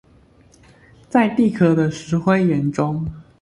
[1.09, 3.05] 在地殼的石灰岩中